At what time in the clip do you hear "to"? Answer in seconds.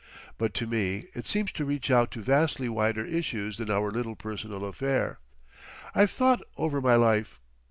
0.55-0.65, 1.51-1.63, 2.09-2.23